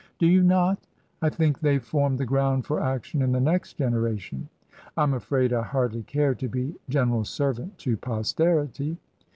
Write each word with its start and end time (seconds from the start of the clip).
"Do 0.17 0.25
you 0.25 0.41
not? 0.41 0.87
I 1.21 1.29
think 1.29 1.59
they 1.59 1.77
form 1.77 2.17
the 2.17 2.25
ground 2.25 2.65
for 2.65 2.79
action 2.81 3.21
in 3.21 3.33
the 3.33 3.39
next 3.39 3.73
generation." 3.73 4.49
"I'm 4.97 5.13
afraid 5.13 5.53
I 5.53 5.61
hardly 5.61 6.01
care 6.01 6.33
to 6.33 6.47
be 6.47 6.73
general 6.89 7.23
servant 7.23 7.77
to 7.77 7.97
posterity." 7.97 8.97